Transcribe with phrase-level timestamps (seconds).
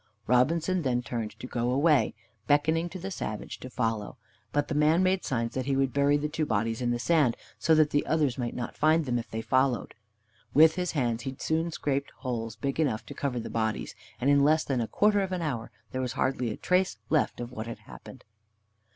[0.25, 2.15] Robinson then turned to go away,
[2.47, 4.17] beckoning to the savage to follow,
[4.51, 7.37] but the man made signs that he would bury the two bodies in the sand,
[7.59, 9.93] so that the others might not find them if they followed.
[10.55, 14.43] With his hands he soon scraped holes deep enough to cover the bodies, and in
[14.43, 17.67] less than a quarter of an hour there was hardly a trace left of what
[17.67, 18.23] had happened.